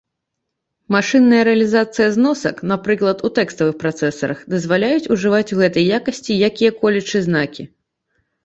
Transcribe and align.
Машынныя 0.95 1.41
рэалізацыі 1.47 2.07
зносак, 2.15 2.63
напрыклад, 2.71 3.17
у 3.29 3.31
тэкставых 3.39 3.75
працэсарах, 3.83 4.39
дазваляюць 4.55 5.09
ужываць 5.17 5.49
у 5.57 5.61
гэтай 5.61 5.83
якасці 5.99 6.39
якія-колечы 6.49 7.17
знакі. 7.29 7.63